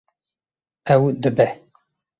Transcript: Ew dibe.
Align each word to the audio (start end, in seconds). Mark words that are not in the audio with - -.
Ew 0.93 1.03
dibe. 1.21 1.47